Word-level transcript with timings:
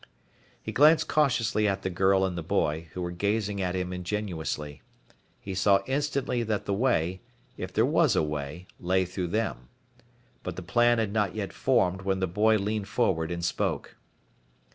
He 0.59 0.71
glanced 0.71 1.07
cautiously 1.07 1.67
at 1.67 1.83
the 1.83 1.89
girl 1.91 2.25
and 2.25 2.35
the 2.35 2.41
boy, 2.41 2.87
who 2.93 3.03
were 3.03 3.11
gazing 3.11 3.61
at 3.61 3.75
him 3.75 3.93
ingenuously. 3.93 4.81
He 5.39 5.53
saw 5.53 5.83
instantly 5.85 6.41
that 6.41 6.65
the 6.65 6.73
way, 6.73 7.21
if 7.55 7.71
there 7.71 7.85
was 7.85 8.15
a 8.15 8.23
way, 8.23 8.65
lay 8.79 9.05
through 9.05 9.27
them. 9.27 9.69
But 10.41 10.55
the 10.55 10.63
plan 10.63 10.97
had 10.97 11.13
not 11.13 11.35
yet 11.35 11.53
formed 11.53 12.01
when 12.01 12.19
the 12.19 12.25
boy 12.25 12.55
leaned 12.57 12.87
forward 12.87 13.29
and 13.29 13.45
spoke. 13.45 13.95